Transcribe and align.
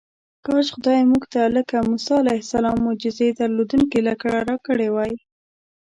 کاش 0.45 0.67
خدای 0.75 1.01
موږ 1.11 1.23
ته 1.33 1.41
لکه 1.55 1.75
موسی 1.89 2.13
علیه 2.21 2.41
السلام 2.43 2.77
معجزې 2.85 3.27
درلودونکې 3.39 3.99
لکړه 4.09 4.37
راکړې 4.49 4.87
وای. 4.95 5.13